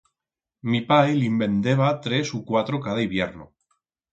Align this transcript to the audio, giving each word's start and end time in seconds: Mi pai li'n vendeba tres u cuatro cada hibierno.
Mi 0.69 0.79
pai 0.91 1.13
li'n 1.17 1.37
vendeba 1.43 1.91
tres 2.07 2.33
u 2.39 2.43
cuatro 2.51 2.81
cada 2.89 3.05
hibierno. 3.05 3.51